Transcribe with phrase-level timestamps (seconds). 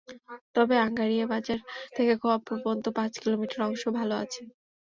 [0.55, 1.59] তবে আঙ্গারিয়া বাজার
[1.95, 4.41] থেকে খোয়াজপুর পর্যন্ত পাঁচ কিলোমিটার অংশ ভালো আছে।